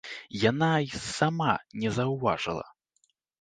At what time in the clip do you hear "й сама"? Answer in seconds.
0.85-1.51